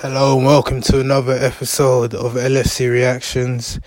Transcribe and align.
Hello 0.00 0.36
and 0.36 0.44
welcome 0.44 0.82
to 0.82 1.00
another 1.00 1.32
episode 1.32 2.12
of 2.12 2.34
LFC 2.34 2.92
Reactions. 2.92 3.80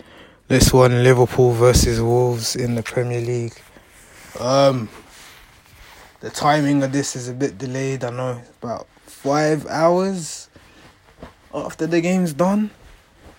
This 0.47 0.73
one 0.73 1.03
Liverpool 1.03 1.51
versus 1.51 2.01
Wolves 2.01 2.55
in 2.55 2.73
the 2.73 2.81
Premier 2.81 3.21
League. 3.21 3.53
Um 4.39 4.89
the 6.21 6.31
timing 6.31 6.81
of 6.81 6.91
this 6.91 7.15
is 7.15 7.29
a 7.29 7.33
bit 7.33 7.59
delayed, 7.59 8.03
I 8.03 8.09
know 8.09 8.41
about 8.63 8.87
five 9.05 9.67
hours 9.67 10.49
after 11.53 11.85
the 11.85 12.01
game's 12.01 12.33
done. 12.33 12.71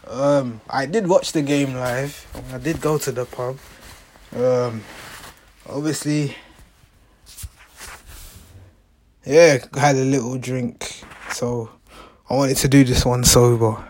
Um 0.06 0.60
I 0.70 0.86
did 0.86 1.08
watch 1.08 1.32
the 1.32 1.42
game 1.42 1.74
live. 1.74 2.24
I 2.54 2.58
did 2.58 2.80
go 2.80 2.98
to 2.98 3.10
the 3.10 3.24
pub. 3.24 3.58
Um 4.32 4.84
obviously 5.68 6.36
yeah, 9.26 9.58
had 9.74 9.96
a 9.96 10.04
little 10.04 10.38
drink, 10.38 11.02
so 11.32 11.68
I 12.30 12.34
wanted 12.34 12.58
to 12.58 12.68
do 12.68 12.84
this 12.84 13.04
one 13.04 13.24
sober. 13.24 13.84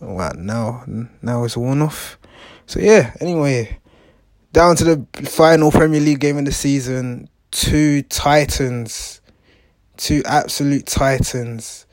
Well, 0.00 0.32
now, 0.36 0.84
now 1.22 1.44
it's 1.44 1.56
worn 1.56 1.80
off. 1.80 2.18
So 2.66 2.80
yeah. 2.80 3.14
Anyway, 3.20 3.78
down 4.52 4.74
to 4.76 4.84
the 4.84 5.06
final 5.22 5.70
Premier 5.70 6.00
League 6.00 6.18
game 6.18 6.36
of 6.36 6.44
the 6.44 6.52
season. 6.52 7.28
Two 7.52 8.02
Titans, 8.02 9.20
two 9.96 10.22
absolute 10.26 10.86
Titans 10.86 11.86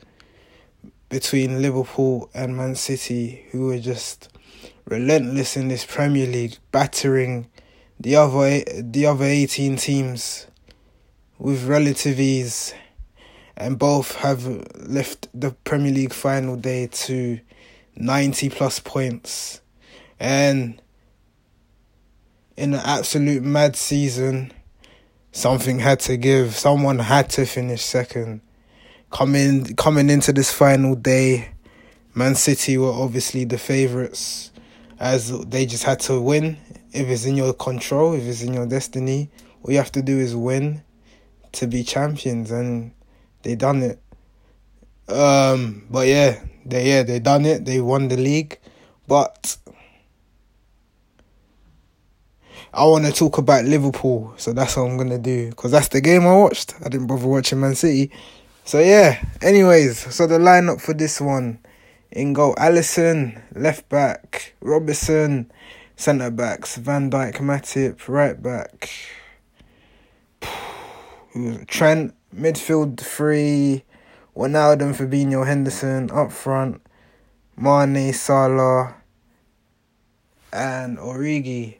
between 1.08 1.62
Liverpool 1.62 2.28
and 2.34 2.56
Man 2.56 2.74
City, 2.74 3.46
who 3.52 3.66
were 3.66 3.78
just 3.78 4.28
relentless 4.86 5.56
in 5.56 5.68
this 5.68 5.86
Premier 5.86 6.26
League, 6.26 6.56
battering 6.72 7.48
the 8.00 8.16
other 8.16 8.64
the 8.82 9.06
other 9.06 9.24
eighteen 9.24 9.76
teams 9.76 10.48
with 11.38 11.64
relative 11.64 12.18
ease 12.18 12.74
and 13.62 13.78
both 13.78 14.16
have 14.16 14.44
left 14.88 15.28
the 15.32 15.52
Premier 15.62 15.92
League 15.92 16.12
final 16.12 16.56
day 16.56 16.88
to 16.88 17.38
90 17.94 18.50
plus 18.50 18.80
points. 18.80 19.60
And 20.18 20.82
in 22.56 22.74
an 22.74 22.80
absolute 22.84 23.44
mad 23.44 23.76
season, 23.76 24.52
something 25.30 25.78
had 25.78 26.00
to 26.00 26.16
give. 26.16 26.56
Someone 26.56 26.98
had 26.98 27.30
to 27.30 27.46
finish 27.46 27.82
second. 27.82 28.40
Coming 29.12 29.76
coming 29.76 30.10
into 30.10 30.32
this 30.32 30.52
final 30.52 30.96
day, 30.96 31.52
Man 32.14 32.34
City 32.34 32.76
were 32.78 32.90
obviously 32.90 33.44
the 33.44 33.58
favourites 33.58 34.50
as 34.98 35.38
they 35.46 35.66
just 35.66 35.84
had 35.84 36.00
to 36.00 36.20
win. 36.20 36.56
If 36.92 37.06
it's 37.08 37.26
in 37.26 37.36
your 37.36 37.52
control, 37.52 38.14
if 38.14 38.24
it's 38.24 38.42
in 38.42 38.54
your 38.54 38.66
destiny, 38.66 39.30
all 39.62 39.70
you 39.70 39.78
have 39.78 39.92
to 39.92 40.02
do 40.02 40.18
is 40.18 40.34
win 40.34 40.82
to 41.52 41.68
be 41.68 41.84
champions 41.84 42.50
and 42.50 42.92
they 43.42 43.54
done 43.54 43.82
it. 43.82 44.00
Um, 45.08 45.86
but 45.90 46.06
yeah, 46.06 46.42
they 46.64 46.88
yeah 46.88 47.02
they 47.02 47.18
done 47.18 47.44
it. 47.44 47.64
They 47.64 47.80
won 47.80 48.08
the 48.08 48.16
league, 48.16 48.58
but 49.06 49.56
I 52.72 52.84
want 52.86 53.04
to 53.04 53.12
talk 53.12 53.36
about 53.38 53.64
Liverpool, 53.66 54.32
so 54.38 54.52
that's 54.52 54.76
what 54.76 54.84
I'm 54.84 54.96
gonna 54.96 55.18
do 55.18 55.50
because 55.50 55.72
that's 55.72 55.88
the 55.88 56.00
game 56.00 56.22
I 56.22 56.34
watched. 56.34 56.74
I 56.84 56.88
didn't 56.88 57.06
bother 57.06 57.26
watching 57.26 57.60
Man 57.60 57.74
City, 57.74 58.10
so 58.64 58.78
yeah. 58.78 59.22
Anyways, 59.42 60.14
so 60.14 60.26
the 60.26 60.38
lineup 60.38 60.80
for 60.80 60.94
this 60.94 61.20
one: 61.20 61.58
in 62.10 62.32
goal, 62.32 62.54
Alisson, 62.54 63.42
left 63.54 63.88
back, 63.88 64.54
Robertson, 64.60 65.50
centre 65.96 66.30
backs, 66.30 66.76
Van 66.76 67.10
Dijk, 67.10 67.36
Matip, 67.40 68.08
right 68.08 68.40
back. 68.40 68.88
Trent, 71.66 72.14
midfield 72.34 72.98
three, 72.98 73.84
Wijnaldum, 74.36 74.94
Fabinho, 74.94 75.46
Henderson 75.46 76.10
up 76.10 76.32
front, 76.32 76.80
Mane, 77.56 78.12
Salah, 78.12 78.94
and 80.52 80.98
Origi. 80.98 81.76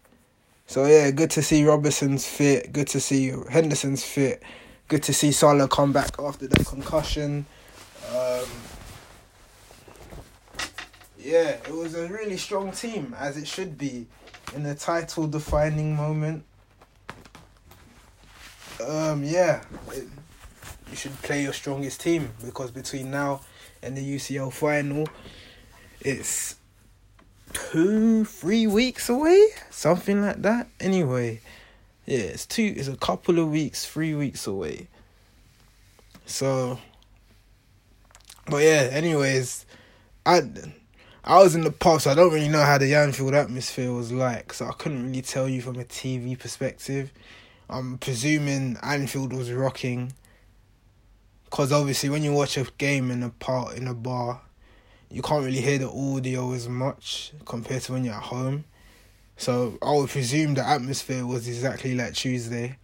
So 0.66 0.86
yeah, 0.86 1.10
good 1.10 1.30
to 1.32 1.42
see 1.42 1.64
Robertson's 1.64 2.26
fit. 2.26 2.72
Good 2.72 2.88
to 2.88 3.00
see 3.00 3.32
Henderson's 3.50 4.04
fit. 4.04 4.42
Good 4.88 5.02
to 5.04 5.12
see 5.12 5.32
Salah 5.32 5.68
come 5.68 5.92
back 5.92 6.18
after 6.18 6.46
the 6.46 6.62
concussion. 6.64 7.46
Um, 8.10 8.44
yeah, 11.18 11.50
it 11.50 11.70
was 11.74 11.94
a 11.94 12.08
really 12.08 12.36
strong 12.36 12.72
team 12.72 13.14
as 13.18 13.36
it 13.36 13.46
should 13.46 13.78
be 13.78 14.06
in 14.54 14.62
the 14.62 14.74
title 14.74 15.26
defining 15.26 15.94
moment. 15.94 16.44
Um, 18.86 19.24
yeah. 19.24 19.62
It, 19.92 20.08
you 20.92 20.96
should 20.96 21.22
play 21.22 21.42
your 21.42 21.54
strongest 21.54 22.02
team 22.02 22.30
because 22.44 22.70
between 22.70 23.10
now 23.10 23.40
and 23.82 23.96
the 23.96 24.16
UCL 24.16 24.52
final, 24.52 25.08
it's 26.02 26.56
two, 27.54 28.26
three 28.26 28.66
weeks 28.66 29.08
away, 29.08 29.46
something 29.70 30.20
like 30.20 30.42
that. 30.42 30.68
Anyway, 30.78 31.40
yeah, 32.04 32.18
it's 32.18 32.44
two, 32.44 32.74
it's 32.76 32.88
a 32.88 32.96
couple 32.96 33.38
of 33.38 33.50
weeks, 33.50 33.86
three 33.86 34.14
weeks 34.14 34.46
away. 34.46 34.88
So, 36.26 36.78
but 38.46 38.58
yeah, 38.58 38.88
anyways, 38.92 39.66
I. 40.24 40.42
I 41.24 41.40
was 41.40 41.54
in 41.54 41.60
the 41.60 41.70
pub, 41.70 42.00
so 42.00 42.10
I 42.10 42.14
don't 42.14 42.32
really 42.32 42.48
know 42.48 42.64
how 42.64 42.78
the 42.78 42.96
Anfield 42.96 43.32
atmosphere 43.32 43.92
was 43.92 44.10
like, 44.10 44.52
so 44.52 44.66
I 44.66 44.72
couldn't 44.72 45.06
really 45.06 45.22
tell 45.22 45.48
you 45.48 45.62
from 45.62 45.78
a 45.78 45.84
TV 45.84 46.36
perspective. 46.36 47.12
I'm 47.70 47.98
presuming 47.98 48.76
Anfield 48.82 49.32
was 49.32 49.52
rocking 49.52 50.14
because 51.52 51.70
obviously 51.70 52.08
when 52.08 52.22
you 52.22 52.32
watch 52.32 52.56
a 52.56 52.64
game 52.78 53.10
in 53.10 53.22
a 53.22 53.28
part 53.28 53.76
in 53.76 53.86
a 53.86 53.92
bar, 53.92 54.40
you 55.10 55.20
can't 55.20 55.44
really 55.44 55.60
hear 55.60 55.76
the 55.76 55.90
audio 55.90 56.50
as 56.54 56.66
much 56.66 57.34
compared 57.44 57.82
to 57.82 57.92
when 57.92 58.04
you're 58.04 58.14
at 58.14 58.22
home. 58.22 58.64
So 59.36 59.76
I 59.82 59.92
would 59.92 60.08
presume 60.08 60.54
the 60.54 60.66
atmosphere 60.66 61.26
was 61.26 61.46
exactly 61.46 61.94
like 61.94 62.14
Tuesday. 62.14 62.78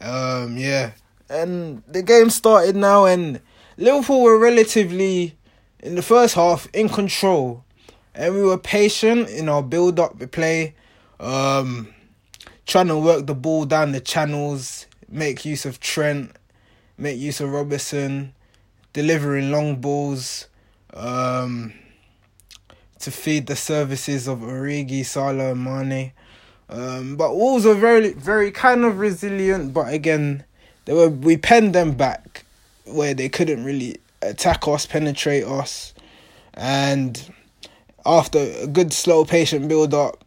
Um, 0.00 0.56
yeah, 0.56 0.92
and 1.28 1.82
the 1.86 2.02
game 2.02 2.30
started 2.30 2.76
now, 2.76 3.04
and 3.04 3.42
Liverpool 3.76 4.22
were 4.22 4.38
relatively 4.38 5.36
in 5.80 5.96
the 5.96 6.02
first 6.02 6.36
half 6.36 6.66
in 6.72 6.88
control, 6.88 7.62
and 8.14 8.34
we 8.34 8.42
were 8.42 8.56
patient 8.56 9.28
in 9.28 9.50
our 9.50 9.62
build-up 9.62 10.18
play, 10.30 10.74
um, 11.20 11.92
trying 12.64 12.88
to 12.88 12.96
work 12.96 13.26
the 13.26 13.34
ball 13.34 13.66
down 13.66 13.92
the 13.92 14.00
channels, 14.00 14.86
make 15.10 15.44
use 15.44 15.66
of 15.66 15.78
Trent 15.78 16.34
make 17.00 17.18
use 17.18 17.40
of 17.40 17.50
Robertson, 17.50 18.34
delivering 18.92 19.50
long 19.50 19.76
balls 19.76 20.46
um, 20.92 21.72
to 22.98 23.10
feed 23.10 23.46
the 23.46 23.56
services 23.56 24.28
of 24.28 24.40
Origi, 24.40 25.04
Salah, 25.04 25.52
and 25.52 25.64
Mane. 25.64 26.12
Um, 26.68 27.16
but 27.16 27.34
Wolves 27.34 27.66
are 27.66 27.74
very, 27.74 28.12
very 28.12 28.52
kind 28.52 28.84
of 28.84 28.98
resilient. 28.98 29.72
But 29.72 29.92
again, 29.92 30.44
they 30.84 30.92
were 30.92 31.08
we 31.08 31.36
penned 31.36 31.74
them 31.74 31.92
back 31.92 32.44
where 32.84 33.14
they 33.14 33.28
couldn't 33.28 33.64
really 33.64 33.96
attack 34.22 34.68
us, 34.68 34.86
penetrate 34.86 35.44
us, 35.44 35.94
and 36.54 37.32
after 38.04 38.38
a 38.38 38.66
good 38.66 38.92
slow 38.92 39.24
patient 39.24 39.68
build 39.68 39.94
up, 39.94 40.24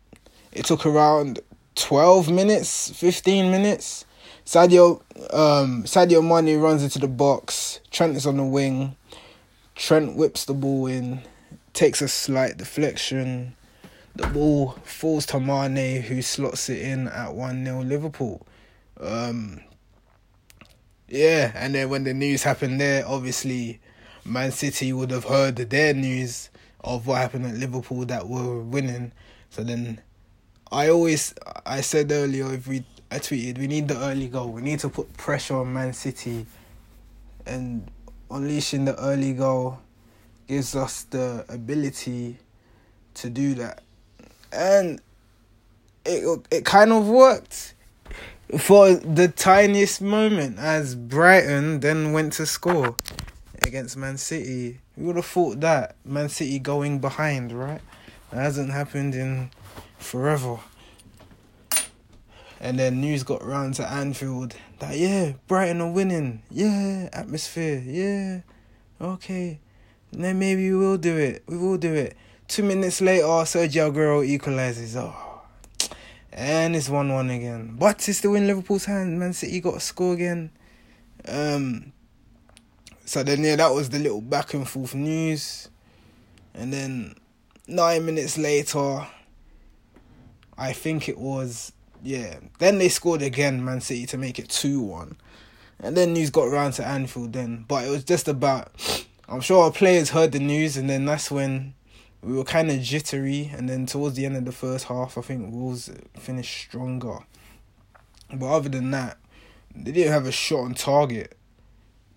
it 0.52 0.66
took 0.66 0.86
around 0.86 1.40
twelve 1.76 2.30
minutes, 2.30 2.90
fifteen 2.90 3.52
minutes 3.52 4.06
Sadio 4.46 5.02
um, 5.34 5.84
Sadio 5.84 6.22
Mane 6.22 6.59
runs 6.59 6.84
into 6.84 7.00
the 7.00 7.08
box. 7.08 7.80
Trent 7.92 8.16
is 8.18 8.26
on 8.26 8.38
the 8.38 8.44
wing. 8.44 8.96
Trent 9.76 10.16
whips 10.16 10.46
the 10.46 10.54
ball 10.54 10.88
in, 10.88 11.22
takes 11.74 12.02
a 12.02 12.08
slight 12.08 12.58
deflection. 12.58 13.56
The 14.16 14.28
ball 14.28 14.72
falls 14.84 15.26
to 15.28 15.40
Mane, 15.40 16.02
who 16.04 16.22
slots 16.22 16.70
it 16.70 16.81
in 16.81 17.08
at 17.08 17.34
1 17.34 17.66
0 17.66 17.81
Liverpool. 17.81 18.46
Um, 19.00 19.62
yeah, 21.08 21.52
and 21.56 21.74
then 21.74 21.90
when 21.90 22.04
the 22.04 22.14
news 22.14 22.44
happened 22.44 22.80
there, 22.80 23.08
obviously 23.08 23.80
Man 24.25 24.52
City 24.52 24.94
would 24.94 25.12
have 25.12 25.25
heard 25.25 25.56
their 25.56 25.94
news 25.94 26.50
of 26.84 27.07
what 27.07 27.18
happened 27.18 27.45
at 27.45 27.56
Liverpool 27.56 28.06
that 28.06 28.28
were 28.28 28.62
winning. 28.62 29.12
So 29.50 29.63
then 29.63 30.01
I 30.72 30.90
always 30.90 31.34
I 31.66 31.81
said 31.81 32.12
earlier 32.12 32.54
if 32.54 32.68
we 32.68 32.84
I 33.13 33.19
tweeted, 33.19 33.60
we 33.60 33.68
need 33.68 33.88
the 33.88 33.98
early 34.00 34.27
goal. 34.27 34.50
We 34.50 34.63
need 34.63 34.80
to 34.80 34.89
put 34.89 35.15
pressure 35.15 35.57
on 35.57 35.71
Man 35.71 35.94
City, 35.94 36.48
and 37.45 37.88
unleashing 38.31 38.86
the 38.86 39.00
early 39.00 39.33
goal 39.33 39.77
gives 40.48 40.75
us 40.75 41.04
the 41.04 41.45
ability 41.48 42.39
to 43.13 43.30
do 43.30 43.54
that. 43.54 43.83
And 44.51 45.00
it 46.04 46.48
it 46.50 46.65
kind 46.65 46.92
of 46.92 47.07
worked 47.07 47.75
for 48.57 48.95
the 48.95 49.27
tiniest 49.27 50.01
moment 50.01 50.57
as 50.57 50.95
Brighton 50.95 51.81
then 51.81 52.13
went 52.13 52.33
to 52.33 52.48
score 52.48 52.95
against 53.62 53.95
Man 53.95 54.18
City. 54.18 54.80
We 54.98 55.06
would 55.06 55.18
have 55.18 55.27
thought 55.27 55.59
that 55.59 55.98
Man 56.04 56.30
City 56.30 56.57
going 56.57 56.98
behind, 56.98 57.51
right? 57.51 57.81
That 58.31 58.42
hasn't 58.42 58.71
happened 58.71 59.13
in 59.13 59.51
forever. 60.00 60.57
And 62.63 62.80
then 62.80 63.01
news 63.01 63.24
got 63.24 63.44
round 63.45 63.74
to 63.74 63.86
Anfield 63.86 64.56
that 64.80 64.98
yeah, 64.98 65.33
Brighton 65.48 65.81
are 65.81 65.92
winning. 65.92 66.44
Yeah, 66.50 67.10
atmosphere. 67.12 67.83
Yeah, 67.86 68.39
okay. 69.06 69.60
then 70.13 70.39
maybe 70.39 70.71
we 70.71 70.77
will 70.77 70.98
do 70.98 71.18
it. 71.18 71.44
We 71.45 71.57
will 71.57 71.77
do 71.77 71.94
it. 71.94 72.15
Two 72.48 72.63
minutes 72.63 73.01
later, 73.01 73.25
Sergio 73.25 73.92
Aguero 73.92 74.25
equalizes. 74.25 74.95
Oh, 74.95 75.13
and 76.31 76.74
it's 76.74 76.88
one 76.88 77.12
one 77.12 77.30
again. 77.31 77.75
But 77.77 78.07
it's 78.07 78.19
still 78.19 78.33
in 78.36 78.48
Liverpool's 78.48 78.86
hand. 78.86 79.19
Man 79.19 79.33
City 79.33 79.59
got 79.59 79.75
a 79.75 79.81
score 79.81 80.13
again. 80.13 80.50
Um. 81.27 81.92
So 83.04 83.24
then 83.24 83.44
yeah, 83.44 83.57
that 83.57 83.74
was 83.74 83.89
the 83.89 84.00
little 84.00 84.21
back 84.21 84.54
and 84.54 84.66
forth 84.66 84.95
news, 84.95 85.68
and 86.54 86.71
then 86.71 87.16
nine 87.68 88.06
minutes 88.06 88.38
later, 88.38 89.06
I 90.57 90.71
think 90.71 91.09
it 91.09 91.18
was 91.18 91.74
yeah. 92.04 92.40
Then 92.60 92.78
they 92.78 92.90
scored 92.90 93.22
again, 93.22 93.64
Man 93.64 93.82
City, 93.82 94.06
to 94.08 94.18
make 94.18 94.38
it 94.38 94.50
two 94.50 94.82
one, 94.82 95.18
and 95.80 95.98
then 95.98 96.14
news 96.14 96.30
got 96.30 96.46
round 96.52 96.74
to 96.76 96.86
Anfield. 96.86 97.34
Then, 97.34 97.66
but 97.68 97.86
it 97.86 97.90
was 97.90 98.04
just 98.04 98.28
about. 98.28 98.70
I'm 99.28 99.42
sure 99.42 99.64
our 99.64 99.72
players 99.72 100.10
heard 100.10 100.34
the 100.34 100.40
news, 100.40 100.76
and 100.76 100.90
then 100.90 101.06
that's 101.06 101.32
when 101.32 101.74
we 102.22 102.34
were 102.36 102.44
kind 102.44 102.70
of 102.70 102.82
jittery. 102.82 103.52
And 103.56 103.70
then 103.70 103.86
towards 103.86 104.16
the 104.16 104.26
end 104.26 104.36
of 104.36 104.46
the 104.46 104.52
first 104.52 104.86
half, 104.86 105.18
I 105.18 105.22
think 105.22 105.52
Wolves 105.52 105.90
finished 106.20 106.68
stronger. 106.68 107.20
But 108.34 108.48
other 108.48 108.70
than 108.70 108.92
that, 108.92 109.18
they 109.74 109.92
didn't 109.92 110.12
have 110.12 110.28
a 110.28 110.32
shot 110.32 110.60
on 110.60 110.74
target 110.74 111.38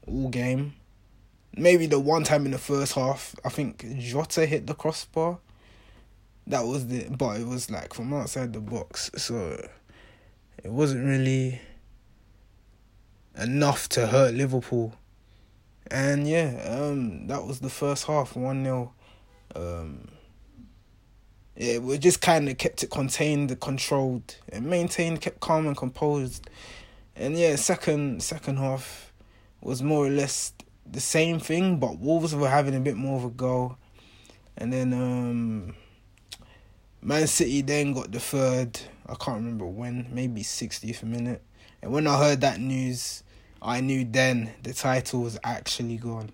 all 0.07 0.29
game. 0.29 0.75
Maybe 1.57 1.87
the 1.87 2.01
one 2.01 2.25
time 2.25 2.45
in 2.45 2.53
the 2.53 2.59
first 2.59 2.95
half, 2.95 3.35
I 3.45 3.49
think 3.49 3.87
Jota 3.99 4.47
hit 4.47 4.67
the 4.67 4.75
crossbar. 4.75 5.39
That 6.47 6.65
was 6.65 6.87
the, 6.87 7.09
but 7.11 7.41
it 7.41 7.47
was 7.47 7.71
like 7.71 7.93
from 7.93 8.15
outside 8.15 8.53
the 8.53 8.61
box, 8.61 9.11
so 9.17 9.69
it 10.63 10.71
wasn't 10.71 11.05
really 11.05 11.61
enough 13.37 13.89
to 13.91 14.07
hurt 14.07 14.35
Liverpool. 14.35 14.95
And 15.91 16.29
yeah, 16.29 16.63
um, 16.69 17.27
that 17.27 17.45
was 17.45 17.61
the 17.61 17.71
first 17.71 18.05
half, 18.07 18.37
one 18.37 18.65
0 18.65 18.93
um, 19.55 20.09
yeah, 21.57 21.79
we 21.79 21.97
just 21.99 22.21
kind 22.21 22.49
of 22.49 22.59
kept 22.59 22.83
it 22.83 22.91
contained, 22.91 23.59
controlled, 23.61 24.37
and 24.51 24.67
maintained, 24.67 25.23
kept 25.23 25.41
calm 25.41 25.67
and 25.67 25.77
composed. 25.77 26.51
And 27.15 27.37
yeah, 27.37 27.57
second 27.57 28.23
second 28.23 28.59
half 28.59 29.13
was 29.63 29.83
more 29.83 30.07
or 30.07 30.11
less 30.11 30.53
the 30.85 31.01
same 31.01 31.41
thing, 31.41 31.79
but 31.79 31.99
Wolves 31.99 32.35
were 32.35 32.49
having 32.49 32.75
a 32.75 32.81
bit 32.81 32.97
more 32.97 33.17
of 33.17 33.25
a 33.25 33.31
go. 33.31 33.79
And 34.59 34.73
then 34.73 34.93
um, 34.93 35.75
Man 37.07 37.29
City 37.29 37.63
then 37.63 37.93
got 37.93 38.11
the 38.11 38.19
third. 38.19 38.81
I 39.07 39.15
can't 39.15 39.37
remember 39.37 39.65
when, 39.65 40.09
maybe 40.11 40.43
60th 40.43 41.05
minute. 41.05 41.41
And 41.81 41.93
when 41.93 42.09
I 42.09 42.19
heard 42.19 42.41
that 42.41 42.59
news, 42.59 43.23
I 43.63 43.81
knew 43.81 44.05
then 44.05 44.53
the 44.65 44.75
title 44.75 45.23
was 45.23 45.39
actually 45.45 45.99
gone. 45.99 46.31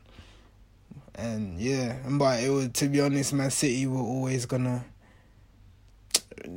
And 1.15 1.61
yeah, 1.61 1.99
but 2.09 2.43
it 2.43 2.49
was 2.49 2.71
to 2.71 2.89
be 2.89 3.03
honest, 3.03 3.35
Man 3.35 3.51
City 3.51 3.87
were 3.87 4.01
always 4.01 4.47
gonna 4.47 4.87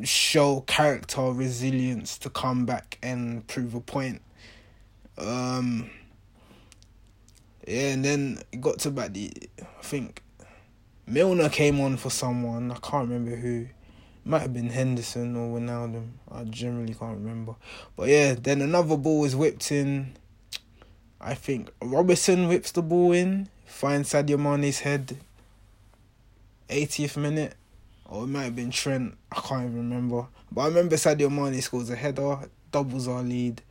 show 0.06 0.62
character, 0.62 1.22
resilience 1.34 2.18
to 2.20 2.30
come 2.30 2.66
back 2.66 2.98
and 3.04 3.46
prove 3.48 3.76
a 3.76 3.82
point. 3.82 4.22
Um, 5.18 5.90
yeah, 7.68 7.92
and 7.92 8.06
then 8.06 8.40
it 8.54 8.62
got 8.62 8.80
to 8.80 8.88
about 8.88 9.14
the 9.14 9.34
I 9.60 9.82
think 9.82 10.24
Milner 11.06 11.50
came 11.50 11.82
on 11.82 11.98
for 11.98 12.10
someone. 12.10 12.72
I 12.72 12.76
can't 12.76 13.10
remember 13.10 13.36
who. 13.36 13.68
Might 14.28 14.42
have 14.42 14.54
been 14.54 14.70
Henderson 14.70 15.36
or 15.36 15.60
Wijnaldum. 15.60 16.10
I 16.32 16.44
generally 16.46 16.96
can't 16.96 17.20
remember. 17.20 17.56
But 17.96 18.10
yeah, 18.10 18.34
then 18.34 18.62
another 18.62 18.98
ball 18.98 19.20
was 19.22 19.36
whipped 19.36 19.72
in. 19.72 20.14
I 21.22 21.36
think 21.36 21.70
Robertson 21.82 22.48
whips 22.48 22.72
the 22.72 22.82
ball 22.82 23.12
in, 23.12 23.50
finds 23.66 24.12
Sadio 24.12 24.40
Mane's 24.40 24.80
head. 24.80 25.18
80th 26.70 27.18
minute. 27.18 27.54
Or 28.06 28.24
it 28.24 28.28
might 28.28 28.44
have 28.44 28.56
been 28.56 28.72
Trent. 28.72 29.16
I 29.32 29.42
can't 29.42 29.64
even 29.66 29.90
remember. 29.90 30.28
But 30.52 30.62
I 30.62 30.68
remember 30.68 30.96
Sadio 30.96 31.32
Mane 31.32 31.62
scores 31.62 31.90
a 31.90 31.96
header, 31.96 32.38
doubles 32.72 33.08
our 33.08 33.22
lead. 33.22 33.62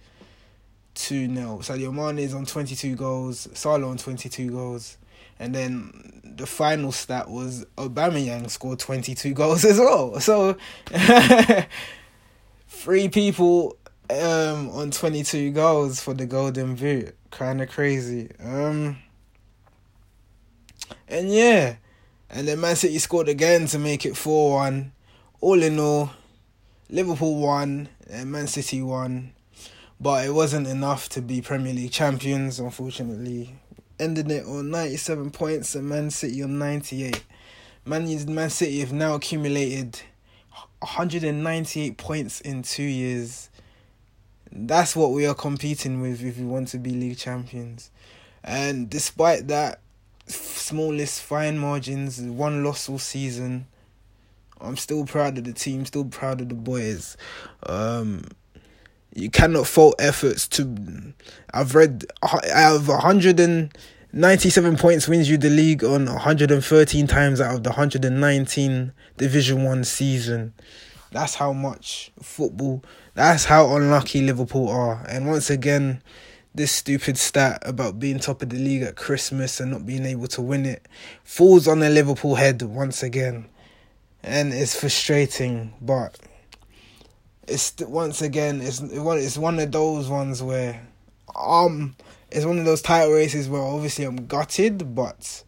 2 0.94 1.34
0. 1.34 1.58
Sadio 1.62 1.92
Mane 1.92 2.20
is 2.20 2.34
on 2.34 2.46
22 2.46 2.94
goals, 2.94 3.48
Salah 3.54 3.88
on 3.88 3.96
22 3.96 4.50
goals. 4.50 4.96
And 5.38 5.54
then 5.54 6.22
the 6.24 6.46
final 6.46 6.92
stat 6.92 7.28
was 7.28 7.64
Aubameyang 7.76 8.50
scored 8.50 8.78
22 8.78 9.34
goals 9.34 9.64
as 9.64 9.78
well. 9.78 10.20
So 10.20 10.56
three 12.68 13.08
people 13.08 13.76
um, 14.10 14.70
on 14.70 14.90
22 14.90 15.50
goals 15.52 16.00
for 16.00 16.14
the 16.14 16.26
golden 16.26 16.74
boot. 16.76 17.16
Kind 17.30 17.62
of 17.62 17.68
crazy. 17.68 18.30
Um 18.42 18.98
and 21.08 21.32
yeah, 21.32 21.76
and 22.30 22.46
then 22.48 22.60
Man 22.60 22.76
City 22.76 22.98
scored 22.98 23.28
again 23.28 23.66
to 23.68 23.78
make 23.78 24.04
it 24.04 24.14
4-1. 24.14 24.90
All 25.40 25.62
in 25.62 25.78
all, 25.78 26.10
Liverpool 26.90 27.36
won 27.36 27.88
and 28.08 28.30
Man 28.30 28.46
City 28.46 28.82
won 28.82 29.34
but 30.00 30.26
it 30.26 30.30
wasn't 30.30 30.66
enough 30.66 31.08
to 31.10 31.22
be 31.22 31.40
Premier 31.40 31.72
League 31.72 31.92
champions, 31.92 32.58
unfortunately. 32.58 33.54
Ended 33.98 34.30
it 34.30 34.44
on 34.46 34.70
97 34.70 35.30
points 35.30 35.74
and 35.74 35.88
Man 35.88 36.10
City 36.10 36.42
on 36.42 36.58
98. 36.58 37.24
Man, 37.84 38.34
Man 38.34 38.50
City 38.50 38.80
have 38.80 38.92
now 38.92 39.14
accumulated 39.14 40.00
198 40.80 41.96
points 41.96 42.40
in 42.40 42.62
two 42.62 42.82
years. 42.82 43.50
That's 44.50 44.94
what 44.94 45.12
we 45.12 45.26
are 45.26 45.34
competing 45.34 46.00
with 46.00 46.22
if 46.24 46.38
we 46.38 46.44
want 46.44 46.68
to 46.68 46.78
be 46.78 46.90
league 46.90 47.18
champions. 47.18 47.90
And 48.42 48.90
despite 48.90 49.48
that, 49.48 49.80
smallest 50.26 51.22
fine 51.22 51.58
margins, 51.58 52.20
one 52.20 52.64
loss 52.64 52.88
all 52.88 52.98
season, 52.98 53.66
I'm 54.60 54.76
still 54.76 55.04
proud 55.04 55.38
of 55.38 55.44
the 55.44 55.52
team, 55.52 55.84
still 55.84 56.04
proud 56.04 56.40
of 56.40 56.48
the 56.48 56.54
boys. 56.54 57.16
Um, 57.64 58.24
you 59.14 59.30
cannot 59.30 59.66
fault 59.66 59.94
efforts 59.98 60.48
to. 60.48 61.14
I've 61.52 61.74
read 61.74 62.04
out 62.22 62.76
of 62.76 62.88
197 62.88 64.76
points 64.76 65.08
wins 65.08 65.30
you 65.30 65.38
the 65.38 65.50
league 65.50 65.84
on 65.84 66.06
113 66.06 67.06
times 67.06 67.40
out 67.40 67.54
of 67.54 67.62
the 67.62 67.70
119 67.70 68.92
Division 69.16 69.62
One 69.64 69.84
season. 69.84 70.52
That's 71.12 71.36
how 71.36 71.52
much 71.52 72.10
football. 72.20 72.82
That's 73.14 73.44
how 73.44 73.76
unlucky 73.76 74.20
Liverpool 74.22 74.68
are. 74.68 75.04
And 75.08 75.28
once 75.28 75.48
again, 75.48 76.02
this 76.52 76.72
stupid 76.72 77.16
stat 77.16 77.62
about 77.64 78.00
being 78.00 78.18
top 78.18 78.42
of 78.42 78.50
the 78.50 78.56
league 78.56 78.82
at 78.82 78.96
Christmas 78.96 79.60
and 79.60 79.70
not 79.70 79.86
being 79.86 80.04
able 80.04 80.26
to 80.28 80.42
win 80.42 80.66
it 80.66 80.86
falls 81.22 81.68
on 81.68 81.78
the 81.78 81.90
Liverpool 81.90 82.34
head 82.34 82.62
once 82.62 83.02
again. 83.02 83.46
And 84.24 84.52
it's 84.52 84.78
frustrating, 84.78 85.74
but 85.80 86.18
it's 87.46 87.74
once 87.80 88.22
again 88.22 88.60
it's 88.60 88.80
one 88.80 89.18
it's 89.18 89.36
one 89.36 89.58
of 89.58 89.70
those 89.70 90.08
ones 90.08 90.42
where 90.42 90.80
um 91.36 91.94
it's 92.34 92.44
one 92.44 92.58
of 92.58 92.64
those 92.64 92.82
title 92.82 93.12
races 93.12 93.48
where 93.48 93.62
obviously 93.62 94.04
I'm 94.04 94.26
gutted, 94.26 94.92
but 94.92 95.44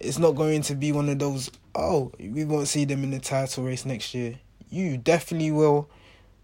it's 0.00 0.18
not 0.18 0.32
going 0.32 0.62
to 0.62 0.74
be 0.74 0.90
one 0.90 1.08
of 1.08 1.20
those. 1.20 1.48
Oh, 1.76 2.10
we 2.18 2.44
won't 2.44 2.66
see 2.66 2.84
them 2.84 3.04
in 3.04 3.12
the 3.12 3.20
title 3.20 3.62
race 3.62 3.84
next 3.84 4.12
year. 4.12 4.40
You 4.68 4.96
definitely 4.96 5.52
will. 5.52 5.88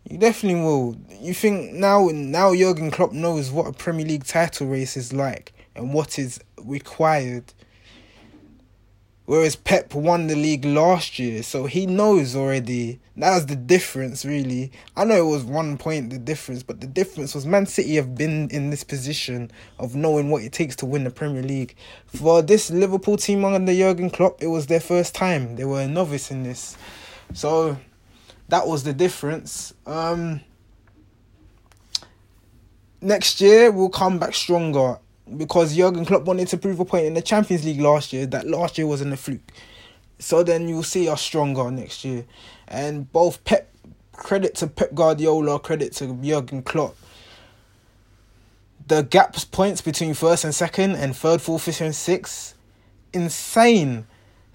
You 0.08 0.16
definitely 0.16 0.60
will. 0.60 0.96
You 1.20 1.34
think 1.34 1.72
now? 1.72 2.08
Now 2.12 2.54
Jurgen 2.54 2.92
Klopp 2.92 3.10
knows 3.10 3.50
what 3.50 3.66
a 3.66 3.72
Premier 3.72 4.06
League 4.06 4.24
title 4.24 4.68
race 4.68 4.96
is 4.96 5.12
like 5.12 5.52
and 5.74 5.92
what 5.92 6.20
is 6.20 6.38
required 6.58 7.52
Whereas 9.24 9.54
Pep 9.54 9.94
won 9.94 10.26
the 10.26 10.34
league 10.34 10.64
last 10.64 11.18
year, 11.20 11.44
so 11.44 11.66
he 11.66 11.86
knows 11.86 12.34
already. 12.34 12.98
That 13.16 13.34
was 13.34 13.46
the 13.46 13.54
difference, 13.54 14.24
really. 14.24 14.72
I 14.96 15.04
know 15.04 15.16
it 15.16 15.30
was 15.30 15.44
one 15.44 15.78
point 15.78 16.10
the 16.10 16.18
difference, 16.18 16.64
but 16.64 16.80
the 16.80 16.88
difference 16.88 17.32
was 17.32 17.46
Man 17.46 17.66
City 17.66 17.94
have 17.94 18.16
been 18.16 18.48
in 18.50 18.70
this 18.70 18.82
position 18.82 19.52
of 19.78 19.94
knowing 19.94 20.28
what 20.28 20.42
it 20.42 20.52
takes 20.52 20.74
to 20.76 20.86
win 20.86 21.04
the 21.04 21.10
Premier 21.10 21.42
League. 21.42 21.76
For 22.06 22.42
this 22.42 22.68
Liverpool 22.68 23.16
team 23.16 23.44
under 23.44 23.72
Jurgen 23.72 24.10
Klopp, 24.10 24.42
it 24.42 24.48
was 24.48 24.66
their 24.66 24.80
first 24.80 25.14
time. 25.14 25.54
They 25.54 25.64
were 25.64 25.82
a 25.82 25.88
novice 25.88 26.32
in 26.32 26.42
this, 26.42 26.76
so 27.32 27.76
that 28.48 28.66
was 28.66 28.82
the 28.82 28.92
difference. 28.92 29.72
Um, 29.86 30.40
next 33.00 33.40
year 33.40 33.70
we'll 33.70 33.88
come 33.88 34.18
back 34.18 34.34
stronger 34.34 34.98
because 35.36 35.76
Jurgen 35.76 36.04
Klopp 36.04 36.24
wanted 36.24 36.48
to 36.48 36.58
prove 36.58 36.80
a 36.80 36.84
point 36.84 37.06
in 37.06 37.14
the 37.14 37.22
Champions 37.22 37.64
League 37.64 37.80
last 37.80 38.12
year 38.12 38.26
that 38.26 38.46
last 38.46 38.78
year 38.78 38.86
wasn't 38.86 39.12
a 39.12 39.16
fluke. 39.16 39.52
So 40.18 40.42
then 40.42 40.68
you'll 40.68 40.82
see 40.82 41.08
us 41.08 41.20
stronger 41.20 41.70
next 41.70 42.04
year. 42.04 42.24
And 42.68 43.10
both 43.12 43.42
Pep 43.44 43.72
credit 44.12 44.54
to 44.56 44.66
Pep 44.66 44.94
Guardiola, 44.94 45.58
credit 45.58 45.92
to 45.94 46.14
Jurgen 46.14 46.62
Klopp. 46.62 46.96
The 48.86 49.02
gaps 49.02 49.44
points 49.44 49.80
between 49.80 50.14
first 50.14 50.44
and 50.44 50.54
second 50.54 50.96
and 50.96 51.16
third, 51.16 51.40
fourth, 51.40 51.62
fifth, 51.62 51.80
and 51.80 51.94
sixth, 51.94 52.54
insane. 53.12 54.06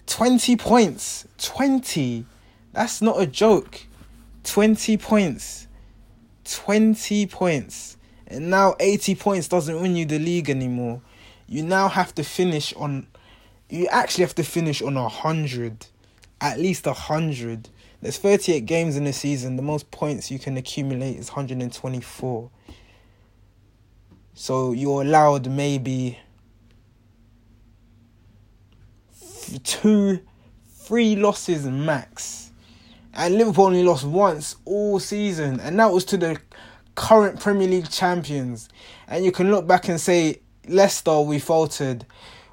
20 0.05 0.55
points. 0.55 1.27
20. 1.37 2.25
That's 2.73 3.01
not 3.01 3.21
a 3.21 3.25
joke. 3.25 3.85
20 4.43 4.97
points. 4.97 5.67
20 6.45 7.25
points. 7.27 7.96
And 8.27 8.49
now 8.49 8.75
80 8.79 9.15
points 9.15 9.47
doesn't 9.47 9.81
win 9.81 9.95
you 9.95 10.05
the 10.05 10.19
league 10.19 10.49
anymore. 10.49 11.01
You 11.47 11.63
now 11.63 11.87
have 11.87 12.13
to 12.15 12.23
finish 12.23 12.73
on 12.73 13.07
you 13.69 13.87
actually 13.87 14.23
have 14.23 14.35
to 14.35 14.43
finish 14.43 14.81
on 14.81 14.95
a 14.95 15.09
hundred, 15.09 15.87
at 16.39 16.59
least 16.59 16.87
a 16.87 16.93
hundred. 16.93 17.69
There's 18.01 18.17
38 18.17 18.65
games 18.65 18.95
in 18.95 19.03
the 19.03 19.13
season. 19.13 19.55
The 19.55 19.61
most 19.61 19.91
points 19.91 20.31
you 20.31 20.39
can 20.39 20.55
accumulate 20.55 21.17
is 21.17 21.29
124. 21.29 22.49
So 24.33 24.71
you're 24.71 25.01
allowed 25.01 25.49
maybe 25.49 26.19
two, 29.63 30.19
three 30.69 31.15
losses 31.15 31.65
max. 31.65 32.51
And 33.13 33.35
Liverpool 33.35 33.65
only 33.65 33.83
lost 33.83 34.05
once 34.05 34.57
all 34.63 34.99
season, 34.99 35.59
and 35.59 35.79
that 35.79 35.91
was 35.91 36.05
to 36.05 36.17
the 36.17 36.39
current 36.97 37.39
Premier 37.39 37.67
League 37.67 37.89
champions. 37.89 38.67
And 39.07 39.23
you 39.23 39.31
can 39.31 39.51
look 39.51 39.65
back 39.65 39.87
and 39.87 40.01
say, 40.01 40.41
Leicester, 40.67 41.21
we 41.21 41.39
faltered. 41.39 42.05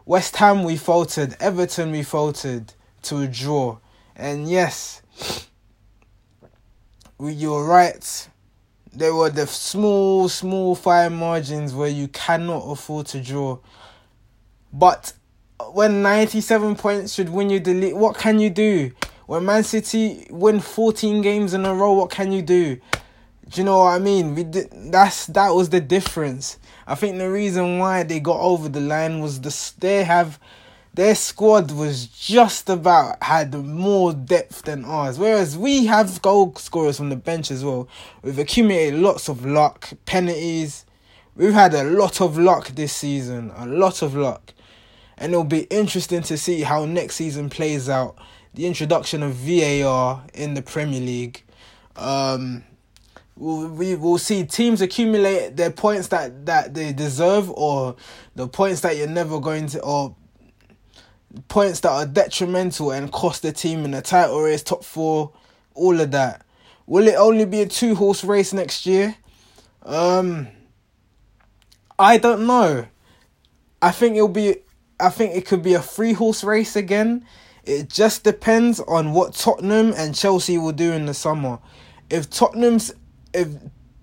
West 0.04 0.36
Ham, 0.36 0.62
we 0.62 0.76
faltered. 0.76 1.34
Everton, 1.40 1.90
we 1.90 2.04
faltered 2.04 2.74
to 3.02 3.22
a 3.22 3.26
draw. 3.26 3.78
And 4.14 4.48
yes, 4.48 5.02
you're 7.18 7.64
right. 7.64 8.28
There 8.92 9.14
were 9.14 9.30
the 9.30 9.46
small, 9.46 10.28
small 10.28 10.76
fine 10.76 11.16
margins 11.16 11.74
where 11.74 11.88
you 11.88 12.06
cannot 12.08 12.70
afford 12.70 13.06
to 13.06 13.20
draw. 13.20 13.58
But 14.72 15.14
when 15.72 16.02
97 16.02 16.76
points 16.76 17.14
should 17.14 17.30
win 17.30 17.48
you 17.48 17.60
the 17.60 17.74
league, 17.74 17.94
what 17.94 18.16
can 18.18 18.38
you 18.38 18.50
do? 18.50 18.92
When 19.26 19.46
Man 19.46 19.64
City 19.64 20.26
win 20.28 20.60
14 20.60 21.22
games 21.22 21.54
in 21.54 21.64
a 21.64 21.74
row, 21.74 21.94
what 21.94 22.10
can 22.10 22.30
you 22.30 22.42
do? 22.42 22.78
Do 23.48 23.60
you 23.60 23.64
know 23.64 23.80
what 23.80 23.94
I 23.94 23.98
mean? 23.98 24.34
We 24.34 24.44
did, 24.44 24.70
that's 24.90 25.26
that 25.26 25.50
was 25.50 25.68
the 25.68 25.80
difference. 25.80 26.58
I 26.86 26.94
think 26.94 27.18
the 27.18 27.30
reason 27.30 27.78
why 27.78 28.02
they 28.02 28.20
got 28.20 28.40
over 28.40 28.68
the 28.68 28.80
line 28.80 29.20
was 29.20 29.40
the 29.40 29.72
they 29.78 30.04
have 30.04 30.38
their 30.94 31.14
squad 31.14 31.72
was 31.72 32.06
just 32.06 32.70
about 32.70 33.22
had 33.22 33.52
more 33.52 34.12
depth 34.14 34.62
than 34.62 34.84
ours. 34.84 35.18
Whereas 35.18 35.58
we 35.58 35.86
have 35.86 36.22
goal 36.22 36.54
scorers 36.56 36.96
from 36.96 37.10
the 37.10 37.16
bench 37.16 37.50
as 37.50 37.64
well. 37.64 37.88
We've 38.22 38.38
accumulated 38.38 39.00
lots 39.00 39.28
of 39.28 39.44
luck, 39.44 39.90
penalties. 40.06 40.86
We've 41.36 41.52
had 41.52 41.74
a 41.74 41.84
lot 41.84 42.20
of 42.20 42.38
luck 42.38 42.68
this 42.68 42.92
season, 42.92 43.52
a 43.56 43.66
lot 43.66 44.02
of 44.02 44.14
luck. 44.14 44.54
And 45.18 45.32
it'll 45.32 45.44
be 45.44 45.62
interesting 45.64 46.22
to 46.22 46.38
see 46.38 46.62
how 46.62 46.84
next 46.84 47.16
season 47.16 47.50
plays 47.50 47.88
out. 47.88 48.16
The 48.54 48.66
introduction 48.66 49.22
of 49.22 49.32
VAR 49.34 50.24
in 50.32 50.54
the 50.54 50.62
Premier 50.62 51.00
League. 51.00 51.42
Um, 51.96 52.62
we 53.37 53.97
will 53.97 54.19
see 54.19 54.45
teams 54.45 54.81
accumulate 54.81 55.57
their 55.57 55.71
points 55.71 56.09
that, 56.09 56.47
that 56.47 56.75
they 56.75 56.93
deserve 56.93 57.50
or 57.50 57.97
the 58.35 58.47
points 58.47 58.81
that 58.83 58.97
you're 58.97 59.09
never 59.09 59.41
going 59.41 59.67
to, 59.69 59.81
or 59.83 60.14
points 61.49 61.81
that 61.81 61.91
are 61.91 62.07
detrimental 62.07 62.93
and 62.93 63.11
cost 63.11 63.43
the 63.43 63.53
team 63.53 63.85
in 63.85 63.91
the 63.91 64.03
title 64.03 64.41
race, 64.41 64.62
top 64.62 64.85
four, 64.85 65.33
all 65.75 66.00
of 66.00 66.11
that. 66.12 66.45
Will 66.87 67.09
it 67.09 67.17
only 67.17 67.45
be 67.45 67.62
a 67.62 67.67
two 67.67 67.95
horse 67.95 68.23
race 68.25 68.53
next 68.53 68.87
year? 68.87 69.17
Um, 69.83 70.49
I 71.99 72.19
don't 72.19 72.47
know. 72.47 72.87
I 73.81 73.91
think 73.91 74.17
it'll 74.17 74.29
be. 74.29 74.57
I 75.00 75.11
think 75.11 75.35
it 75.35 75.47
could 75.47 75.62
be 75.62 75.75
a 75.75 75.83
three 75.83 76.12
horse 76.12 76.45
race 76.45 76.76
again. 76.76 77.26
It 77.64 77.88
just 77.88 78.25
depends 78.25 78.81
on 78.81 79.12
what 79.12 79.35
Tottenham 79.35 79.93
and 79.97 80.14
Chelsea 80.14 80.59
will 80.59 80.73
do 80.73 80.93
in 80.93 81.07
the 81.07 81.14
summer. 81.14 81.59
If 82.11 82.29
Tottenham's, 82.31 82.93
if 83.35 83.49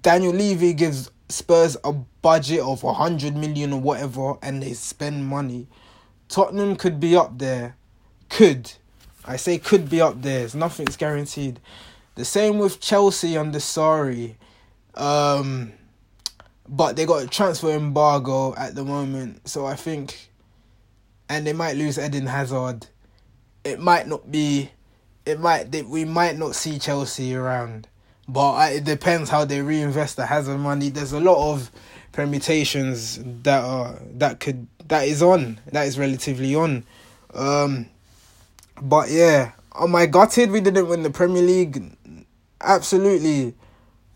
Daniel 0.02 0.34
Levy 0.34 0.74
gives 0.74 1.10
Spurs 1.30 1.78
a 1.84 1.94
budget 1.94 2.60
of 2.60 2.84
a 2.84 2.94
hundred 2.94 3.36
million 3.36 3.74
or 3.74 3.80
whatever, 3.80 4.36
and 4.44 4.62
they 4.62 4.74
spend 4.74 5.26
money, 5.26 5.68
Tottenham 6.28 6.76
could 6.76 7.00
be 7.00 7.16
up 7.16 7.38
there. 7.40 7.76
Could. 8.30 8.74
I 9.26 9.38
say 9.38 9.58
could 9.58 9.90
be 9.90 10.02
up 10.02 10.22
there. 10.22 10.48
Nothing's 10.54 10.98
guaranteed. 10.98 11.60
The 12.16 12.26
same 12.26 12.58
with 12.58 12.80
Chelsea 12.80 13.38
under 13.38 13.60
Sarri. 13.60 14.36
Um, 14.96 15.74
but 16.68 16.96
they 16.96 17.06
got 17.06 17.24
a 17.24 17.28
transfer 17.28 17.72
embargo 17.72 18.54
at 18.56 18.76
the 18.76 18.84
moment. 18.84 19.48
So 19.48 19.66
I 19.66 19.76
think. 19.76 20.30
And 21.30 21.48
they 21.48 21.54
might 21.54 21.78
lose 21.78 21.98
Eden 21.98 22.28
Hazard. 22.28 22.88
It 23.64 23.80
might 23.80 24.08
not 24.08 24.30
be. 24.30 24.72
It 25.26 25.40
might. 25.40 25.72
They, 25.72 25.82
we 25.82 26.04
might 26.04 26.38
not 26.38 26.56
see 26.56 26.78
Chelsea 26.78 27.34
around. 27.34 27.88
But 28.28 28.74
it 28.74 28.84
depends 28.84 29.30
how 29.30 29.46
they 29.46 29.62
reinvest 29.62 30.16
the 30.16 30.25
Hazard 30.25 30.58
money. 30.58 30.90
There's 30.90 31.12
a 31.12 31.20
lot 31.20 31.51
of 31.51 31.72
permutations 32.12 33.20
that 33.44 33.63
are 33.63 33.98
that 34.16 34.40
could 34.40 34.68
that 34.88 35.08
is 35.08 35.22
on 35.22 35.60
that 35.72 35.88
is 35.88 35.98
relatively 35.98 36.56
on. 36.56 36.84
Um 37.34 37.88
but 38.82 39.10
yeah 39.10 39.51
am 39.80 39.96
i 39.96 40.06
gutted 40.06 40.51
we 40.51 40.60
didn't 40.60 40.88
win 40.88 41.04
the 41.04 41.10
premier 41.10 41.42
league? 41.42 41.96
Absolutely. 42.60 43.56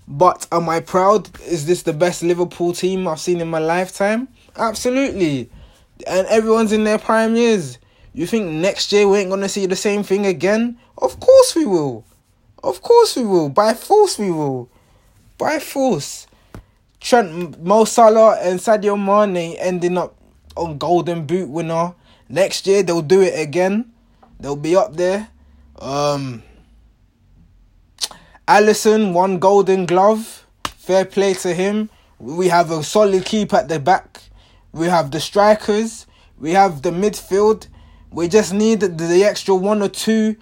But 0.08 0.48
am 0.52 0.70
i 0.70 0.80
proud? 0.82 1.30
Is 1.42 1.66
this 1.66 1.84
the 1.84 1.94
best 1.94 2.22
liverpool 2.22 2.74
team 2.74 3.08
i've 3.08 3.20
seen 3.20 3.40
in 3.42 3.50
my 3.50 3.60
lifetime? 3.60 4.28
Absolutely. 4.58 5.50
And 6.06 6.28
everyone's 6.28 6.74
in 6.74 6.84
their 6.84 7.00
prime 7.00 7.36
years. 7.36 7.78
You 8.14 8.28
think 8.28 8.50
next 8.50 8.92
year 8.92 9.08
we 9.08 9.20
ain't 9.20 9.30
gonna 9.30 9.50
see 9.50 9.66
the 9.66 9.76
same 9.76 10.04
thing 10.04 10.26
again? 10.26 10.78
Of 10.98 11.20
course 11.20 11.56
we 11.56 11.66
will 11.66 12.06
of 12.66 12.82
course 12.82 13.16
we 13.16 13.24
will 13.24 13.50
by 13.50 13.74
force 13.74 14.20
we 14.20 14.32
will 14.32 14.70
by 15.38 15.60
force 15.60 16.28
Trent, 17.06 17.62
Mo 17.64 17.86
Salah, 17.86 18.40
and 18.42 18.60
Sadio 18.60 18.98
Mane 18.98 19.56
ending 19.60 19.96
up 19.96 20.16
on 20.58 20.80
Golden 20.80 21.28
Boot 21.28 21.48
winner. 21.48 21.94
Next 22.30 22.66
year 22.66 22.82
they'll 22.82 23.04
do 23.04 23.22
it 23.22 23.40
again. 23.40 23.94
They'll 24.40 24.56
be 24.56 24.76
up 24.76 24.96
there. 24.96 25.28
Um, 25.78 26.42
Alisson 28.48 29.14
won 29.14 29.38
Golden 29.38 29.86
Glove. 29.86 30.48
Fair 30.66 31.06
play 31.06 31.36
to 31.36 31.54
him. 31.54 31.92
We 32.18 32.48
have 32.48 32.72
a 32.72 32.82
solid 32.82 33.24
keep 33.24 33.54
at 33.54 33.68
the 33.68 33.80
back. 33.80 34.24
We 34.72 34.88
have 34.88 35.12
the 35.12 35.20
strikers. 35.20 36.08
We 36.40 36.54
have 36.54 36.82
the 36.82 36.90
midfield. 36.90 37.68
We 38.10 38.28
just 38.28 38.52
need 38.52 38.80
the 38.80 39.24
extra 39.24 39.54
one 39.54 39.84
or 39.84 39.90
two. 39.90 40.38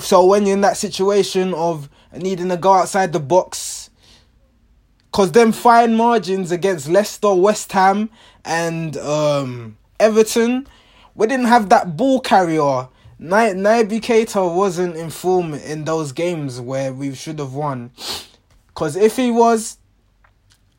So 0.00 0.24
when 0.26 0.46
you're 0.46 0.54
in 0.54 0.60
that 0.62 0.76
situation 0.76 1.54
of 1.54 1.88
needing 2.12 2.48
to 2.48 2.56
go 2.56 2.72
outside 2.72 3.12
the 3.12 3.20
box, 3.20 3.84
Cause 5.14 5.30
them 5.30 5.52
fine 5.52 5.94
margins 5.94 6.50
against 6.50 6.88
Leicester, 6.88 7.32
West 7.32 7.70
Ham, 7.70 8.10
and 8.44 8.96
um, 8.96 9.76
Everton, 10.00 10.66
we 11.14 11.28
didn't 11.28 11.46
have 11.46 11.68
that 11.68 11.96
ball 11.96 12.18
carrier. 12.18 12.88
Naby 13.20 14.00
Keita 14.00 14.52
wasn't 14.52 14.96
in 14.96 15.10
form 15.10 15.54
in 15.54 15.84
those 15.84 16.10
games 16.10 16.60
where 16.60 16.92
we 16.92 17.14
should 17.14 17.38
have 17.38 17.54
won. 17.54 17.92
Cause 18.74 18.96
if 18.96 19.14
he 19.14 19.30
was, 19.30 19.78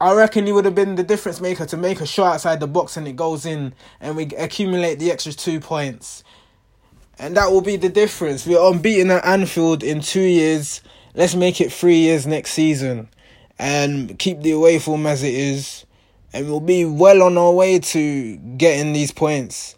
I 0.02 0.14
reckon 0.14 0.46
he 0.46 0.52
would 0.52 0.66
have 0.66 0.76
been 0.76 0.96
the 0.96 1.04
difference 1.04 1.40
maker 1.40 1.66
to 1.68 1.78
make 1.78 2.02
a 2.02 2.06
shot 2.06 2.34
outside 2.34 2.60
the 2.60 2.68
box 2.68 2.98
and 2.98 3.08
it 3.08 3.16
goes 3.16 3.46
in 3.46 3.74
and 4.02 4.18
we 4.18 4.26
accumulate 4.38 5.00
the 5.00 5.12
extra 5.12 5.32
two 5.32 5.62
points. 5.62 6.26
And 7.18 7.38
that 7.38 7.52
will 7.52 7.62
be 7.62 7.78
the 7.78 7.90
difference. 7.90 8.46
We're 8.46 8.72
unbeaten 8.72 9.10
at 9.10 9.26
Anfield 9.26 9.84
in 9.84 10.02
two 10.02 10.22
years. 10.22 10.82
Let's 11.14 11.36
make 11.36 11.62
it 11.62 11.72
three 11.72 12.00
years 12.00 12.28
next 12.28 12.52
season 12.52 13.08
and 13.58 14.20
keep 14.20 14.42
the 14.42 14.52
away 14.52 14.80
form 14.80 15.06
as 15.06 15.24
it 15.24 15.34
is, 15.34 15.86
and 16.34 16.46
we'll 16.48 16.60
be 16.60 16.84
well 16.84 17.24
on 17.24 17.38
our 17.38 17.54
way 17.54 17.80
to 17.80 18.36
getting 18.36 18.92
these 18.92 19.14
points, 19.14 19.78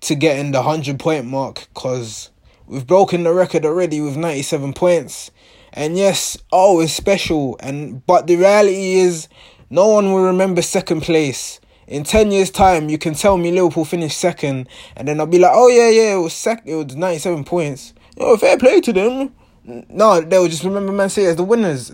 to 0.00 0.16
getting 0.16 0.50
the 0.50 0.62
hundred 0.62 0.98
point 0.98 1.24
mark, 1.24 1.68
because 1.72 2.30
we've 2.66 2.86
broken 2.86 3.22
the 3.22 3.32
record 3.32 3.64
already 3.64 4.00
with 4.00 4.16
ninety 4.16 4.42
seven 4.42 4.72
points. 4.72 5.30
And 5.72 5.96
yes, 5.96 6.36
oh, 6.50 6.80
it's 6.80 6.92
special, 6.92 7.56
and 7.60 8.04
but 8.06 8.26
the 8.26 8.34
reality 8.34 8.94
is, 8.94 9.28
no 9.70 9.86
one 9.86 10.12
will 10.12 10.24
remember 10.24 10.62
second 10.62 11.02
place. 11.02 11.59
In 11.90 12.04
ten 12.04 12.30
years' 12.30 12.52
time, 12.52 12.88
you 12.88 12.98
can 12.98 13.14
tell 13.14 13.36
me 13.36 13.50
Liverpool 13.50 13.84
finished 13.84 14.16
second, 14.16 14.68
and 14.96 15.08
then 15.08 15.18
I'll 15.18 15.26
be 15.26 15.40
like, 15.40 15.50
oh 15.52 15.66
yeah, 15.66 15.90
yeah, 15.90 16.14
it 16.14 16.20
was 16.20 16.32
sec, 16.32 16.62
it 16.64 16.76
was 16.76 16.94
ninety 16.94 17.18
seven 17.18 17.42
points. 17.42 17.94
Oh, 18.16 18.36
fair 18.36 18.56
play 18.56 18.80
to 18.82 18.92
them. 18.92 19.34
No, 19.64 20.20
they'll 20.20 20.46
just 20.46 20.62
remember 20.62 20.92
Man 20.92 21.10
City 21.10 21.26
as 21.26 21.34
the 21.34 21.42
winners. 21.42 21.90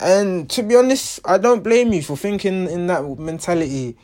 And 0.00 0.50
to 0.50 0.62
be 0.62 0.76
honest, 0.76 1.20
I 1.24 1.38
don't 1.38 1.64
blame 1.64 1.94
you 1.94 2.02
for 2.02 2.14
thinking 2.14 2.68
in 2.68 2.88
that 2.88 3.18
mentality. 3.18 3.96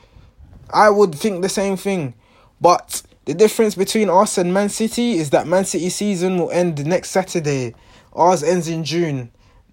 I 0.72 0.88
would 0.88 1.14
think 1.14 1.42
the 1.42 1.50
same 1.50 1.76
thing. 1.76 2.14
But 2.58 3.02
the 3.26 3.34
difference 3.34 3.74
between 3.74 4.08
us 4.08 4.38
and 4.38 4.54
Man 4.54 4.70
City 4.70 5.12
is 5.12 5.28
that 5.30 5.46
Man 5.46 5.66
City 5.66 5.90
season 5.90 6.38
will 6.38 6.50
end 6.52 6.86
next 6.86 7.10
Saturday. 7.10 7.74
Ours 8.14 8.42
ends 8.42 8.66
in 8.66 8.82
June. 8.82 9.30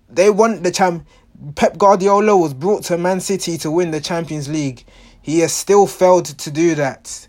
They 0.09 0.29
want 0.29 0.63
the 0.63 0.71
champ. 0.71 1.07
Pep 1.55 1.77
Guardiola 1.77 2.35
was 2.35 2.53
brought 2.53 2.83
to 2.83 2.97
Man 2.97 3.21
City 3.21 3.57
to 3.59 3.71
win 3.71 3.91
the 3.91 4.01
Champions 4.01 4.49
League. 4.49 4.83
He 5.21 5.39
has 5.39 5.53
still 5.53 5.87
failed 5.87 6.25
to 6.25 6.51
do 6.51 6.75
that. 6.75 7.27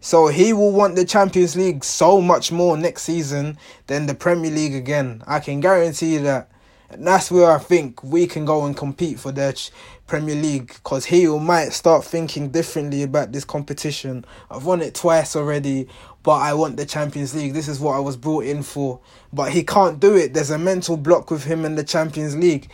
So 0.00 0.28
he 0.28 0.52
will 0.52 0.70
want 0.70 0.94
the 0.94 1.04
Champions 1.04 1.56
League 1.56 1.82
so 1.82 2.20
much 2.20 2.52
more 2.52 2.76
next 2.76 3.02
season 3.02 3.58
than 3.88 4.06
the 4.06 4.14
Premier 4.14 4.50
League 4.50 4.74
again. 4.74 5.22
I 5.26 5.40
can 5.40 5.60
guarantee 5.60 6.18
that. 6.18 6.48
And 6.88 7.04
that's 7.04 7.30
where 7.30 7.50
I 7.50 7.58
think 7.58 8.02
we 8.04 8.28
can 8.28 8.44
go 8.44 8.64
and 8.64 8.76
compete 8.76 9.18
for 9.18 9.32
the 9.32 9.70
Premier 10.06 10.36
League 10.36 10.68
because 10.68 11.06
he 11.06 11.26
might 11.26 11.70
start 11.70 12.04
thinking 12.04 12.50
differently 12.50 13.02
about 13.02 13.32
this 13.32 13.44
competition. 13.44 14.24
I've 14.48 14.64
won 14.64 14.80
it 14.80 14.94
twice 14.94 15.34
already, 15.34 15.88
but 16.22 16.36
I 16.36 16.54
want 16.54 16.76
the 16.76 16.86
Champions 16.86 17.34
League. 17.34 17.54
This 17.54 17.66
is 17.66 17.80
what 17.80 17.96
I 17.96 17.98
was 17.98 18.16
brought 18.16 18.44
in 18.44 18.62
for. 18.62 19.00
But 19.32 19.50
he 19.50 19.64
can't 19.64 19.98
do 19.98 20.16
it. 20.16 20.32
There's 20.32 20.50
a 20.50 20.58
mental 20.58 20.96
block 20.96 21.32
with 21.32 21.42
him 21.44 21.64
in 21.64 21.74
the 21.74 21.82
Champions 21.82 22.36
League. 22.36 22.70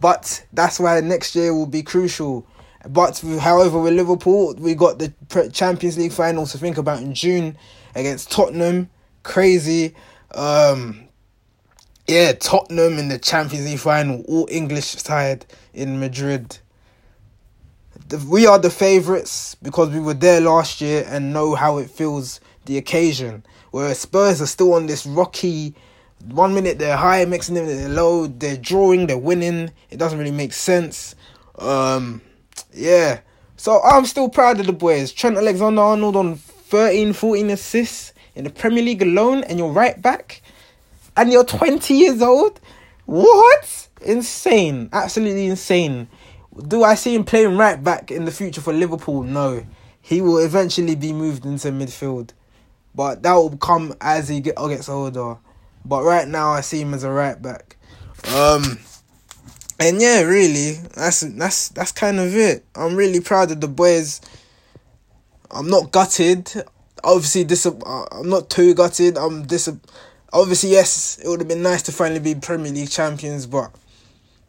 But 0.00 0.44
that's 0.52 0.78
why 0.78 1.00
next 1.00 1.34
year 1.34 1.54
will 1.54 1.66
be 1.66 1.82
crucial. 1.82 2.46
But 2.86 3.18
however, 3.40 3.80
with 3.80 3.94
Liverpool, 3.94 4.54
we 4.58 4.74
got 4.74 4.98
the 4.98 5.12
Champions 5.52 5.96
League 5.96 6.12
final 6.12 6.46
to 6.46 6.58
think 6.58 6.76
about 6.76 7.00
in 7.00 7.14
June 7.14 7.56
against 7.94 8.30
Tottenham. 8.30 8.90
Crazy. 9.22 9.94
Um, 10.34 11.08
yeah, 12.06 12.32
Tottenham 12.32 12.98
in 12.98 13.08
the 13.08 13.18
Champions 13.18 13.64
League 13.66 13.78
final, 13.78 14.22
all 14.28 14.46
English 14.50 14.84
side 14.84 15.46
in 15.72 15.98
Madrid. 15.98 16.58
The, 18.08 18.18
we 18.18 18.46
are 18.46 18.58
the 18.58 18.68
favourites 18.68 19.54
because 19.54 19.88
we 19.88 20.00
were 20.00 20.14
there 20.14 20.40
last 20.42 20.82
year 20.82 21.06
and 21.08 21.32
know 21.32 21.54
how 21.54 21.78
it 21.78 21.88
feels 21.88 22.40
the 22.66 22.76
occasion. 22.76 23.44
Whereas 23.70 24.00
Spurs 24.00 24.42
are 24.42 24.46
still 24.46 24.74
on 24.74 24.86
this 24.86 25.06
rocky. 25.06 25.74
One 26.26 26.54
minute 26.54 26.78
they're 26.78 26.96
high, 26.96 27.24
next 27.24 27.48
minute 27.50 27.74
they're 27.74 27.88
low. 27.88 28.26
They're 28.26 28.58
drawing, 28.58 29.06
they're 29.06 29.16
winning. 29.16 29.70
It 29.88 29.96
doesn't 29.96 30.18
really 30.18 30.30
make 30.30 30.52
sense. 30.52 31.14
Um, 31.58 32.20
yeah. 32.72 33.20
So 33.56 33.80
I'm 33.82 34.04
still 34.04 34.28
proud 34.28 34.60
of 34.60 34.66
the 34.66 34.72
boys. 34.72 35.12
Trent 35.12 35.36
Alexander 35.36 35.80
Arnold 35.80 36.16
on 36.16 36.36
13, 36.36 37.12
14 37.12 37.50
assists 37.50 38.12
in 38.34 38.44
the 38.44 38.50
Premier 38.50 38.82
League 38.82 39.02
alone, 39.02 39.44
and 39.44 39.58
you're 39.58 39.70
right 39.70 40.00
back 40.00 40.42
and 41.16 41.32
you're 41.32 41.44
20 41.44 41.94
years 41.94 42.22
old? 42.22 42.60
What? 43.06 43.88
Insane. 44.02 44.88
Absolutely 44.92 45.46
insane. 45.46 46.08
Do 46.68 46.84
I 46.84 46.94
see 46.94 47.14
him 47.14 47.24
playing 47.24 47.56
right 47.56 47.82
back 47.82 48.10
in 48.10 48.24
the 48.24 48.30
future 48.30 48.60
for 48.60 48.72
Liverpool? 48.72 49.22
No. 49.22 49.64
He 50.00 50.20
will 50.20 50.38
eventually 50.38 50.94
be 50.94 51.12
moved 51.12 51.44
into 51.44 51.68
midfield. 51.68 52.30
But 52.94 53.22
that 53.22 53.34
will 53.34 53.56
come 53.56 53.94
as 54.00 54.28
he 54.28 54.40
get, 54.40 54.56
gets 54.56 54.88
older. 54.88 55.38
But 55.84 56.04
right 56.04 56.28
now 56.28 56.50
I 56.50 56.60
see 56.60 56.80
him 56.80 56.94
as 56.94 57.04
a 57.04 57.10
right 57.10 57.40
back. 57.40 57.76
Um 58.34 58.78
and 59.78 60.00
yeah, 60.00 60.22
really, 60.22 60.72
that's 60.94 61.20
that's 61.20 61.68
that's 61.70 61.92
kind 61.92 62.18
of 62.20 62.34
it. 62.34 62.64
I'm 62.74 62.94
really 62.94 63.20
proud 63.20 63.50
of 63.50 63.60
the 63.60 63.68
boys. 63.68 64.20
I'm 65.50 65.68
not 65.68 65.92
gutted. 65.92 66.52
Obviously, 67.02 67.44
this 67.44 67.66
uh, 67.66 68.04
I'm 68.12 68.28
not 68.28 68.50
too 68.50 68.74
gutted. 68.74 69.18
I'm 69.18 69.46
dis 69.46 69.68
obviously, 70.32 70.70
yes, 70.70 71.18
it 71.22 71.28
would 71.28 71.40
have 71.40 71.48
been 71.48 71.62
nice 71.62 71.82
to 71.82 71.92
finally 71.92 72.20
be 72.20 72.34
Premier 72.34 72.72
League 72.72 72.90
champions, 72.90 73.46
but 73.46 73.74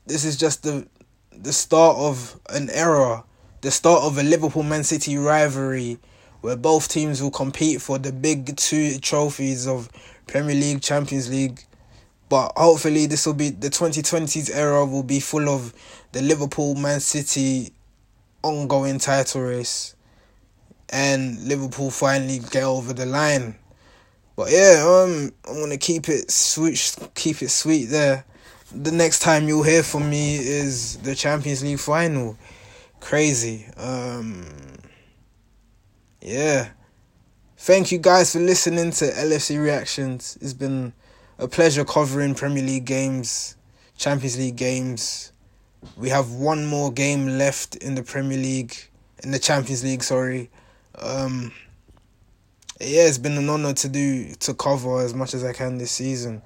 this 0.05 0.25
is 0.25 0.37
just 0.37 0.63
the 0.63 0.87
the 1.31 1.53
start 1.53 1.97
of 1.97 2.39
an 2.49 2.69
era, 2.69 3.23
the 3.61 3.71
start 3.71 4.03
of 4.03 4.17
a 4.17 4.23
Liverpool 4.23 4.63
Man 4.63 4.83
City 4.83 5.17
rivalry 5.17 5.99
where 6.41 6.55
both 6.55 6.87
teams 6.87 7.23
will 7.23 7.31
compete 7.31 7.81
for 7.81 7.97
the 7.97 8.11
big 8.11 8.55
two 8.55 8.99
trophies 8.99 9.67
of 9.67 9.89
Premier 10.27 10.55
League, 10.55 10.81
Champions 10.81 11.29
League. 11.29 11.59
But 12.27 12.53
hopefully, 12.55 13.05
this 13.05 13.25
will 13.25 13.33
be 13.33 13.49
the 13.49 13.69
2020s 13.69 14.49
era 14.53 14.85
will 14.85 15.03
be 15.03 15.19
full 15.19 15.47
of 15.47 15.73
the 16.11 16.21
Liverpool 16.21 16.75
Man 16.75 16.99
City 16.99 17.71
ongoing 18.41 18.99
title 18.99 19.41
race 19.41 19.95
and 20.89 21.41
Liverpool 21.43 21.91
finally 21.91 22.39
get 22.51 22.63
over 22.63 22.93
the 22.93 23.05
line. 23.05 23.55
But 24.35 24.51
yeah, 24.51 24.83
um, 24.85 25.31
I'm 25.47 25.59
gonna 25.59 25.77
keep 25.77 26.09
it 26.09 26.29
sweet, 26.29 26.95
keep 27.15 27.41
it 27.41 27.49
sweet 27.49 27.85
there. 27.85 28.25
The 28.71 28.91
next 28.91 29.19
time 29.19 29.47
you'll 29.47 29.63
hear 29.63 29.83
from 29.83 30.09
me 30.09 30.35
is 30.35 30.97
the 30.97 31.15
Champions 31.15 31.63
League 31.63 31.79
final. 31.79 32.37
Crazy. 32.99 33.65
Um, 33.77 34.45
yeah. 36.21 36.69
Thank 37.57 37.91
you 37.91 37.99
guys 37.99 38.33
for 38.33 38.39
listening 38.39 38.91
to 38.91 39.05
LFC 39.05 39.61
Reactions. 39.61 40.37
It's 40.41 40.53
been 40.53 40.93
a 41.37 41.47
pleasure 41.47 41.83
covering 41.83 42.35
Premier 42.35 42.63
League 42.63 42.85
games, 42.85 43.55
Champions 43.97 44.37
League 44.37 44.55
games. 44.55 45.31
We 45.97 46.09
have 46.09 46.31
one 46.31 46.65
more 46.65 46.91
game 46.91 47.37
left 47.37 47.75
in 47.75 47.95
the 47.95 48.03
Premier 48.03 48.37
League, 48.37 48.75
in 49.23 49.31
the 49.31 49.39
Champions 49.39 49.83
League, 49.83 50.03
sorry. 50.03 50.49
Um, 50.97 51.51
yeah, 52.79 53.03
it's 53.03 53.17
been 53.17 53.37
an 53.37 53.49
honor 53.49 53.73
to 53.73 53.89
do 53.89 54.33
to 54.35 54.53
cover 54.53 55.01
as 55.01 55.13
much 55.13 55.33
as 55.33 55.43
I 55.43 55.53
can 55.53 55.77
this 55.77 55.91
season, 55.91 56.41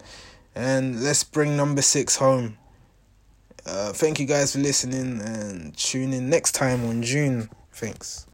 and 0.55 1.01
let's 1.03 1.23
bring 1.23 1.55
number 1.55 1.81
six 1.81 2.15
home. 2.15 2.57
Uh, 3.65 3.93
thank 3.93 4.19
you 4.19 4.25
guys 4.25 4.53
for 4.53 4.59
listening 4.59 5.21
and 5.21 5.75
tune 5.77 6.13
in 6.13 6.29
next 6.29 6.53
time 6.53 6.85
on 6.85 7.03
June. 7.03 7.49
Thanks. 7.71 8.25